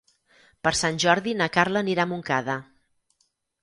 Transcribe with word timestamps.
Per 0.67 0.71
Sant 0.79 0.97
Jordi 1.05 1.35
na 1.43 1.51
Carla 1.59 1.87
anirà 1.87 2.09
a 2.09 2.13
Montcada. 2.15 2.61